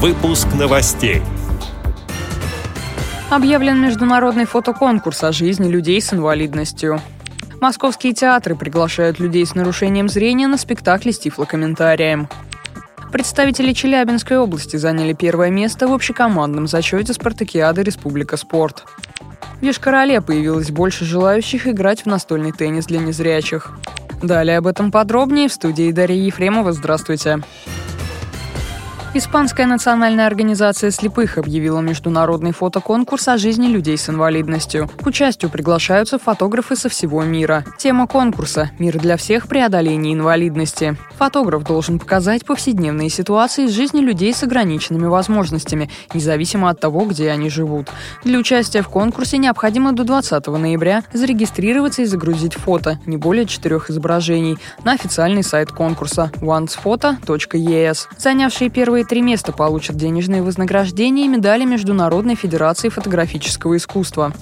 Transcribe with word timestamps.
Выпуск 0.00 0.46
новостей. 0.56 1.22
Объявлен 3.30 3.82
международный 3.82 4.44
фотоконкурс 4.44 5.24
о 5.24 5.32
жизни 5.32 5.68
людей 5.68 6.00
с 6.00 6.12
инвалидностью. 6.12 7.00
Московские 7.60 8.12
театры 8.12 8.54
приглашают 8.54 9.18
людей 9.18 9.44
с 9.44 9.56
нарушением 9.56 10.08
зрения 10.08 10.46
на 10.46 10.56
спектакли 10.56 11.10
с 11.10 11.18
тифлокомментарием. 11.18 12.28
Представители 13.10 13.72
Челябинской 13.72 14.38
области 14.38 14.76
заняли 14.76 15.14
первое 15.14 15.50
место 15.50 15.88
в 15.88 15.92
общекомандном 15.92 16.68
зачете 16.68 17.12
спартакиады 17.12 17.82
«Республика 17.82 18.36
спорт». 18.36 18.84
В 19.60 19.64
Ешкарале 19.64 20.20
появилось 20.20 20.70
больше 20.70 21.04
желающих 21.06 21.66
играть 21.66 22.02
в 22.02 22.06
настольный 22.06 22.52
теннис 22.52 22.86
для 22.86 23.00
незрячих. 23.00 23.72
Далее 24.22 24.58
об 24.58 24.68
этом 24.68 24.92
подробнее 24.92 25.48
в 25.48 25.52
студии 25.52 25.90
Дарья 25.90 26.22
Ефремова. 26.22 26.72
Здравствуйте. 26.72 27.40
Испанская 29.18 29.66
национальная 29.66 30.28
организация 30.28 30.92
слепых 30.92 31.38
объявила 31.38 31.80
международный 31.80 32.52
фотоконкурс 32.52 33.26
о 33.26 33.36
жизни 33.36 33.66
людей 33.66 33.98
с 33.98 34.08
инвалидностью. 34.08 34.88
К 35.02 35.06
участию 35.08 35.50
приглашаются 35.50 36.20
фотографы 36.20 36.76
со 36.76 36.88
всего 36.88 37.24
мира. 37.24 37.64
Тема 37.78 38.06
конкурса– 38.06 38.70
«Мир 38.78 38.96
для 38.96 39.16
всех. 39.16 39.48
Преодоление 39.48 40.14
инвалидности». 40.14 40.96
Фотограф 41.18 41.64
должен 41.64 41.98
показать 41.98 42.46
повседневные 42.46 43.08
ситуации 43.08 43.64
из 43.64 43.72
жизни 43.72 44.02
людей 44.02 44.32
с 44.32 44.44
ограниченными 44.44 45.06
возможностями, 45.06 45.90
независимо 46.14 46.70
от 46.70 46.78
того, 46.78 47.04
где 47.04 47.32
они 47.32 47.50
живут. 47.50 47.88
Для 48.22 48.38
участия 48.38 48.82
в 48.82 48.88
конкурсе 48.88 49.38
необходимо 49.38 49.90
до 49.90 50.04
20 50.04 50.46
ноября 50.46 51.02
зарегистрироваться 51.12 52.02
и 52.02 52.04
загрузить 52.04 52.54
фото, 52.54 53.00
не 53.04 53.16
более 53.16 53.46
четырех 53.46 53.90
изображений, 53.90 54.58
на 54.84 54.92
официальный 54.92 55.42
сайт 55.42 55.72
конкурса 55.72 56.30
oncephoto.es. 56.36 58.06
Занявшие 58.16 58.70
первые 58.70 59.07
три 59.08 59.22
места 59.22 59.52
получат 59.52 59.96
денежные 59.96 60.42
вознаграждения 60.42 61.24
и 61.24 61.28
медали 61.28 61.64
Международной 61.64 62.34
Федерации 62.34 62.90
фотографического 62.90 63.76
искусства. 63.76 64.32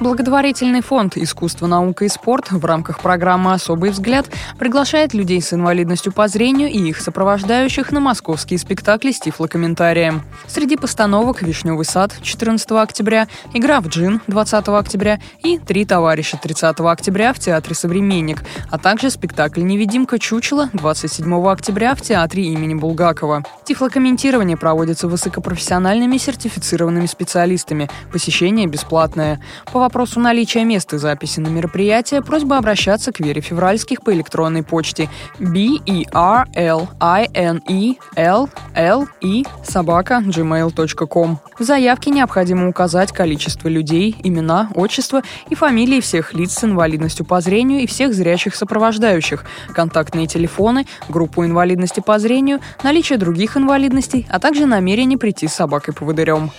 Благотворительный 0.00 0.82
фонд 0.82 1.16
«Искусство, 1.16 1.68
наука 1.68 2.04
и 2.04 2.08
спорт» 2.08 2.50
в 2.50 2.64
рамках 2.64 2.98
программы 2.98 3.52
«Особый 3.52 3.90
взгляд» 3.90 4.26
приглашает 4.58 5.14
людей 5.14 5.40
с 5.40 5.52
инвалидностью 5.52 6.12
по 6.12 6.26
зрению 6.26 6.68
и 6.68 6.78
их 6.78 7.00
сопровождающих 7.00 7.92
на 7.92 8.00
московские 8.00 8.58
спектакли 8.58 9.12
с 9.12 9.20
тифлокомментарием. 9.20 10.22
Среди 10.48 10.76
постановок 10.76 11.42
«Вишневый 11.42 11.84
сад» 11.84 12.12
14 12.20 12.72
октября, 12.72 13.28
«Игра 13.54 13.80
в 13.80 13.86
джин» 13.86 14.20
20 14.26 14.68
октября 14.68 15.20
и 15.44 15.58
«Три 15.58 15.84
товарища» 15.84 16.38
30 16.42 16.80
октября 16.80 17.32
в 17.32 17.38
Театре 17.38 17.76
«Современник», 17.76 18.42
а 18.72 18.78
также 18.78 19.10
спектакль 19.10 19.62
«Невидимка 19.62 20.18
чучела» 20.18 20.70
27 20.72 21.32
октября 21.48 21.94
в 21.94 22.00
Театре 22.00 22.42
имени 22.46 22.74
Булгакова. 22.74 23.44
Тифлокомментирование 23.64 24.56
проводится 24.56 25.06
высокопрофессиональными 25.06 26.18
сертифицированными 26.18 27.06
специалистами. 27.06 27.88
Посещение 28.10 28.66
бесплатное. 28.66 29.40
По 29.72 29.83
вопросу 29.84 30.18
наличия 30.18 30.64
места 30.64 30.96
записи 30.96 31.40
на 31.40 31.48
мероприятие 31.48 32.22
просьба 32.22 32.56
обращаться 32.56 33.12
к 33.12 33.20
Вере 33.20 33.42
Февральских 33.42 34.00
по 34.00 34.14
электронной 34.14 34.62
почте 34.62 35.10
b 35.38 35.78
e 35.84 36.06
r 36.10 36.46
l 36.54 36.88
i 37.00 37.28
n 37.34 37.60
e 37.68 37.96
l 38.16 38.48
l 38.74 39.06
e 39.20 39.44
собака 39.62 40.22
gmail.com. 40.24 41.38
В 41.58 41.62
заявке 41.62 42.10
необходимо 42.10 42.66
указать 42.66 43.12
количество 43.12 43.68
людей, 43.68 44.16
имена, 44.22 44.70
отчество 44.74 45.20
и 45.50 45.54
фамилии 45.54 46.00
всех 46.00 46.32
лиц 46.32 46.54
с 46.54 46.64
инвалидностью 46.64 47.26
по 47.26 47.42
зрению 47.42 47.80
и 47.80 47.86
всех 47.86 48.14
зрячих 48.14 48.54
сопровождающих, 48.54 49.44
контактные 49.74 50.26
телефоны, 50.26 50.86
группу 51.10 51.44
инвалидности 51.44 52.00
по 52.00 52.18
зрению, 52.18 52.60
наличие 52.82 53.18
других 53.18 53.58
инвалидностей, 53.58 54.26
а 54.30 54.40
также 54.40 54.64
намерение 54.64 55.18
прийти 55.18 55.46
с 55.46 55.52
собакой-поводырем. 55.52 56.50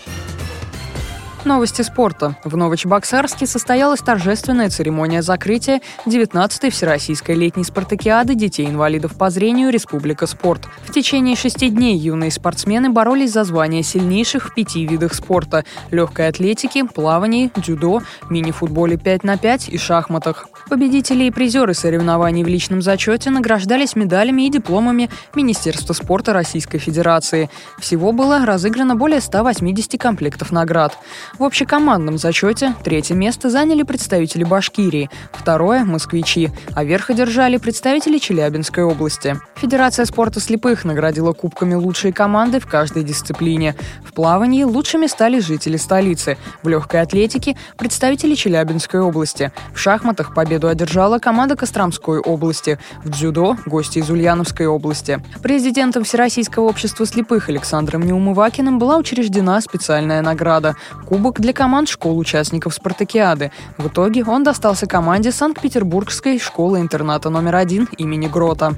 Новости 1.45 1.83
спорта. 1.83 2.35
В 2.43 2.57
Новочебоксарске 2.57 3.45
состоялась 3.45 3.99
торжественная 3.99 4.71
церемония 4.71 5.21
закрытия 5.21 5.79
19-й 6.07 6.71
Всероссийской 6.71 7.35
летней 7.35 7.63
спартакиады 7.63 8.33
детей-инвалидов 8.33 9.15
по 9.15 9.29
зрению 9.29 9.69
«Республика 9.69 10.25
спорт». 10.25 10.67
В 10.85 10.91
течение 10.91 11.35
шести 11.35 11.69
дней 11.69 11.97
юные 11.97 12.31
спортсмены 12.31 12.89
боролись 12.89 13.31
за 13.31 13.43
звание 13.43 13.83
сильнейших 13.83 14.49
в 14.49 14.55
пяти 14.55 14.87
видах 14.87 15.13
спорта– 15.13 15.65
легкой 15.91 16.29
атлетике, 16.29 16.83
плавании, 16.83 17.51
дзюдо, 17.55 18.01
мини-футболе 18.31 18.97
5 18.97 19.23
на 19.23 19.37
5 19.37 19.69
и 19.69 19.77
шахматах. 19.77 20.47
Победители 20.67 21.25
и 21.25 21.31
призеры 21.31 21.75
соревнований 21.75 22.43
в 22.43 22.47
личном 22.47 22.81
зачете 22.81 23.29
награждались 23.29 23.95
медалями 23.95 24.47
и 24.47 24.49
дипломами 24.49 25.11
Министерства 25.35 25.93
спорта 25.93 26.33
Российской 26.33 26.79
Федерации. 26.79 27.51
Всего 27.77 28.11
было 28.13 28.47
разыграно 28.47 28.95
более 28.95 29.21
180 29.21 30.01
комплектов 30.01 30.51
наград. 30.51 30.97
В 31.37 31.43
общекомандном 31.43 32.17
зачете 32.17 32.73
третье 32.81 33.13
место 33.13 33.49
заняли 33.49 33.83
представители 33.83 34.45
Башкирии, 34.45 35.09
второе– 35.33 35.83
москвичи, 35.85 36.49
а 36.73 36.85
верх 36.85 37.09
одержали 37.09 37.57
представители 37.57 38.19
Челябинской 38.19 38.83
области. 38.83 39.37
Федерация 39.55 40.05
спорта 40.05 40.39
слепых 40.39 40.85
наградила 40.85 41.33
кубками 41.33 41.73
лучшие 41.73 42.13
команды 42.13 42.61
в 42.61 42.67
каждой 42.67 43.03
дисциплине. 43.03 43.75
В 44.05 44.13
плавании 44.13 44.63
лучшими 44.63 45.07
стали 45.07 45.39
жители 45.39 45.75
столицы, 45.75 46.37
в 46.63 46.69
легкой 46.69 47.01
атлетике– 47.01 47.57
представители 47.77 48.33
Челябинской 48.33 49.01
области, 49.01 49.51
в 49.73 49.79
шахматах 49.79 50.33
победу 50.33 50.69
одержала 50.69 51.19
команда 51.19 51.57
Костромской 51.57 52.19
области, 52.19 52.79
в 53.03 53.09
дзюдо– 53.09 53.57
гости 53.65 53.99
из 53.99 54.09
Ульяновской 54.09 54.67
области. 54.67 55.21
Президентом 55.43 56.05
Всероссийского 56.05 56.63
общества 56.63 57.05
слепых 57.05 57.49
Александром 57.49 58.03
Неумывакиным 58.03 58.79
была 58.79 58.95
учреждена 58.95 59.59
специальная 59.59 60.21
награда– 60.21 60.77
кубок 61.05 61.24
для 61.33 61.53
команд 61.53 61.89
школ 61.89 62.17
участников 62.17 62.73
спартакиады. 62.73 63.51
В 63.77 63.87
итоге 63.87 64.23
он 64.23 64.43
достался 64.43 64.87
команде 64.87 65.31
Санкт-Петербургской 65.31 66.39
школы-интерната 66.39 67.29
номер 67.29 67.55
один 67.55 67.89
имени 67.97 68.27
Грота. 68.27 68.75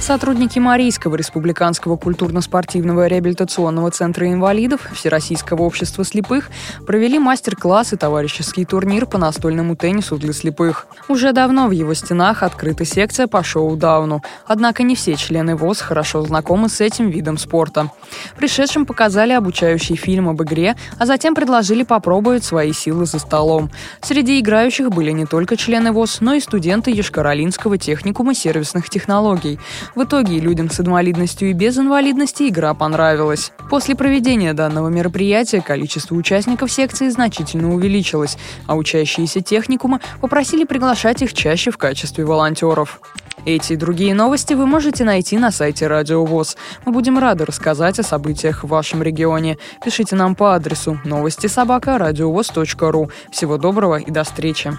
Сотрудники 0.00 0.58
Марийского 0.58 1.16
республиканского 1.16 1.96
культурно-спортивного 1.96 3.06
реабилитационного 3.06 3.90
центра 3.90 4.30
инвалидов 4.30 4.86
Всероссийского 4.92 5.62
общества 5.62 6.04
слепых 6.04 6.50
провели 6.86 7.18
мастер-класс 7.18 7.94
и 7.94 7.96
товарищеский 7.96 8.66
турнир 8.66 9.06
по 9.06 9.16
настольному 9.16 9.76
теннису 9.76 10.18
для 10.18 10.34
слепых. 10.34 10.86
Уже 11.08 11.32
давно 11.32 11.68
в 11.68 11.70
его 11.70 11.94
стенах 11.94 12.42
открыта 12.42 12.84
секция 12.84 13.26
по 13.26 13.42
шоу-дауну, 13.42 14.22
однако 14.46 14.82
не 14.82 14.94
все 14.94 15.16
члены 15.16 15.56
ВОЗ 15.56 15.80
хорошо 15.80 16.20
знакомы 16.22 16.68
с 16.68 16.82
этим 16.82 17.08
видом 17.08 17.38
спорта. 17.38 17.90
Пришедшим 18.36 18.84
показали 18.84 19.32
обучающий 19.32 19.96
фильм 19.96 20.28
об 20.28 20.42
игре, 20.42 20.76
а 20.98 21.06
затем 21.06 21.34
предложили 21.34 21.82
попробовать 21.82 22.44
свои 22.44 22.74
силы 22.74 23.06
за 23.06 23.18
столом. 23.18 23.70
Среди 24.02 24.38
играющих 24.38 24.90
были 24.90 25.12
не 25.12 25.24
только 25.24 25.56
члены 25.56 25.92
ВОЗ, 25.92 26.18
но 26.20 26.34
и 26.34 26.40
студенты 26.40 26.90
Ешкаролинского 26.90 27.78
техникума 27.78 28.34
сервисных 28.34 28.90
технологий. 28.90 29.58
В 29.94 30.04
итоге 30.04 30.38
людям 30.38 30.70
с 30.70 30.80
инвалидностью 30.80 31.50
и 31.50 31.52
без 31.52 31.78
инвалидности 31.78 32.48
игра 32.48 32.74
понравилась. 32.74 33.52
После 33.70 33.94
проведения 33.94 34.52
данного 34.54 34.88
мероприятия 34.88 35.60
количество 35.60 36.14
участников 36.14 36.70
секции 36.70 37.08
значительно 37.08 37.74
увеличилось, 37.74 38.36
а 38.66 38.76
учащиеся 38.76 39.40
техникума 39.40 40.00
попросили 40.20 40.64
приглашать 40.64 41.22
их 41.22 41.32
чаще 41.32 41.70
в 41.70 41.78
качестве 41.78 42.24
волонтеров. 42.24 43.00
Эти 43.46 43.74
и 43.74 43.76
другие 43.76 44.14
новости 44.14 44.54
вы 44.54 44.66
можете 44.66 45.04
найти 45.04 45.36
на 45.36 45.50
сайте 45.50 45.86
Радио 45.86 46.24
ВОЗ. 46.24 46.56
Мы 46.86 46.92
будем 46.92 47.18
рады 47.18 47.44
рассказать 47.44 47.98
о 47.98 48.02
событиях 48.02 48.64
в 48.64 48.68
вашем 48.68 49.02
регионе. 49.02 49.58
Пишите 49.84 50.16
нам 50.16 50.34
по 50.34 50.54
адресу 50.54 50.98
новости 51.04 51.46
собака 51.46 51.98
ру. 51.98 53.10
Всего 53.30 53.58
доброго 53.58 53.96
и 53.96 54.10
до 54.10 54.24
встречи. 54.24 54.72